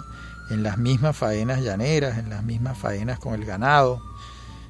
[0.49, 4.01] en las mismas faenas llaneras, en las mismas faenas con el ganado.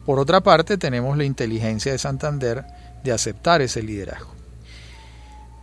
[0.06, 2.66] Por otra parte, tenemos la inteligencia de Santander
[3.04, 4.41] de aceptar ese liderazgo.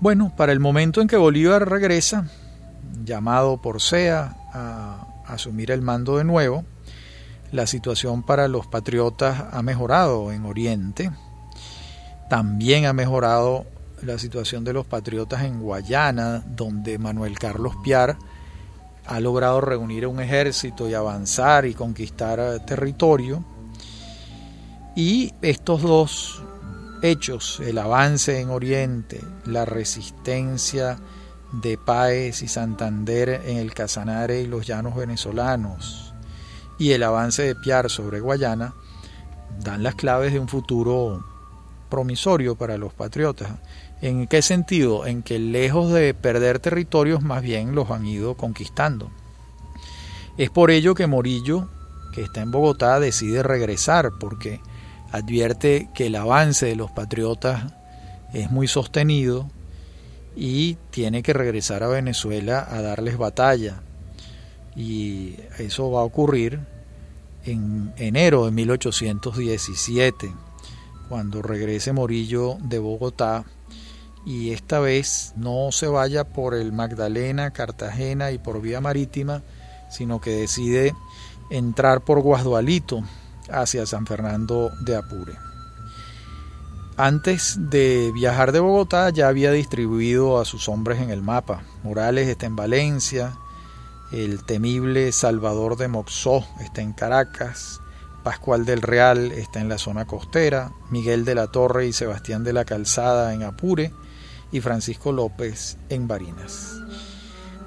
[0.01, 2.29] Bueno, para el momento en que Bolívar regresa,
[3.05, 6.65] llamado por SEA a asumir el mando de nuevo,
[7.51, 11.11] la situación para los patriotas ha mejorado en Oriente.
[12.31, 13.67] También ha mejorado
[14.03, 18.19] la situación de los patriotas en Guayana, donde Manuel Carlos Piar
[19.05, 23.43] ha logrado reunir un ejército y avanzar y conquistar territorio.
[24.95, 26.45] Y estos dos
[27.03, 30.99] hechos, el avance en Oriente, la resistencia
[31.53, 36.15] de Páez y Santander en el Casanare y los llanos venezolanos,
[36.79, 38.75] y el avance de Piar sobre Guayana
[39.63, 41.25] dan las claves de un futuro
[41.89, 43.49] promisorio para los patriotas.
[44.01, 45.07] ¿En qué sentido?
[45.07, 49.11] En que lejos de perder territorios, más bien los han ido conquistando.
[50.37, 51.69] Es por ello que Morillo,
[52.13, 54.61] que está en Bogotá, decide regresar, porque
[55.11, 57.73] advierte que el avance de los patriotas
[58.33, 59.51] es muy sostenido
[60.37, 63.83] y tiene que regresar a Venezuela a darles batalla.
[64.77, 66.61] Y eso va a ocurrir
[67.45, 70.33] en enero de 1817,
[71.09, 73.45] cuando regrese Morillo de Bogotá
[74.27, 79.43] y esta vez no se vaya por el Magdalena, Cartagena y por vía marítima,
[79.91, 80.95] sino que decide
[81.51, 83.03] entrar por Guasdualito
[83.51, 85.37] hacia San Fernando de Apure.
[86.97, 91.63] Antes de viajar de Bogotá ya había distribuido a sus hombres en el mapa.
[91.85, 93.39] Morales está en Valencia,
[94.11, 97.81] el temible Salvador de Moxó está en Caracas,
[98.25, 102.53] Pascual del Real está en la zona costera, Miguel de la Torre y Sebastián de
[102.53, 103.93] la Calzada en Apure
[104.51, 106.81] y Francisco López en Barinas.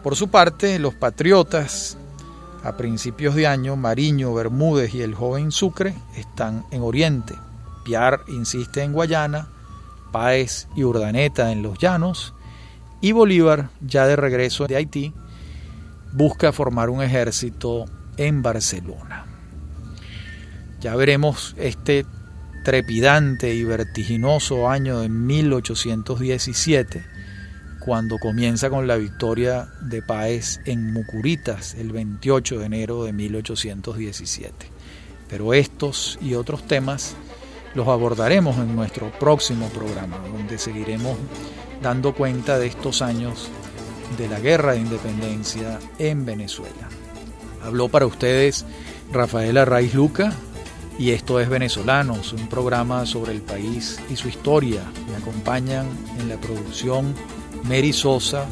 [0.03, 1.97] Por su parte, los patriotas,
[2.63, 7.35] a principios de año, Mariño, Bermúdez y el joven Sucre están en Oriente.
[7.83, 9.47] Piar insiste en Guayana,
[10.11, 12.33] Páez y Urdaneta en los llanos,
[13.01, 15.13] y Bolívar, ya de regreso de Haití,
[16.13, 17.85] busca formar un ejército
[18.17, 19.25] en Barcelona.
[20.79, 22.05] Ya veremos este
[22.63, 27.03] trepidante y vertiginoso año de 1817,
[27.81, 34.53] cuando comienza con la victoria de Páez en Mucuritas el 28 de enero de 1817.
[35.27, 37.15] Pero estos y otros temas
[37.73, 41.17] los abordaremos en nuestro próximo programa, donde seguiremos
[41.81, 43.49] dando cuenta de estos años
[44.17, 46.89] de la guerra de independencia en Venezuela.
[47.63, 48.65] Habló para ustedes
[49.11, 50.33] Rafaela Raiz Luca
[50.99, 54.83] y esto es Venezolanos, un programa sobre el país y su historia.
[55.09, 55.87] Me acompañan
[56.19, 57.15] en la producción
[57.63, 58.47] Mary Sosa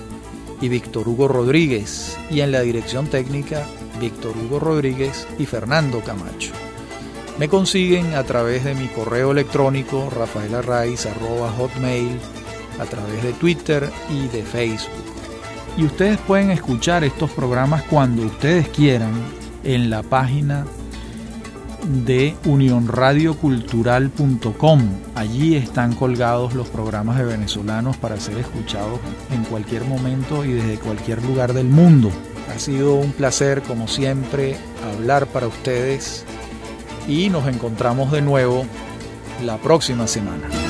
[0.62, 3.66] y Víctor Hugo Rodríguez y en la dirección técnica
[4.00, 6.52] Víctor Hugo Rodríguez y Fernando Camacho.
[7.38, 10.10] Me consiguen a través de mi correo electrónico
[11.58, 12.20] hotmail
[12.80, 15.20] a través de Twitter y de Facebook
[15.78, 19.14] y ustedes pueden escuchar estos programas cuando ustedes quieran
[19.64, 20.66] en la página
[21.88, 24.82] de unionradiocultural.com.
[25.16, 29.00] Allí están colgados los programas de venezolanos para ser escuchados
[29.32, 32.12] en cualquier momento y desde cualquier lugar del mundo.
[32.54, 34.58] Ha sido un placer, como siempre,
[34.94, 36.26] hablar para ustedes
[37.08, 38.66] y nos encontramos de nuevo
[39.44, 40.69] la próxima semana.